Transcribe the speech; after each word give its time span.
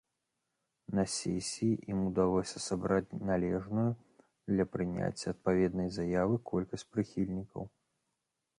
На 0.99 1.03
сесіі 1.15 1.75
ім 1.91 1.99
удалося 2.07 2.61
сабраць 2.67 3.17
належную 3.31 3.85
для 4.53 4.67
прыняцця 4.77 5.27
адпаведнай 5.35 5.89
заявы 5.99 6.41
колькасць 6.53 6.87
прыхільнікаў. 6.95 7.63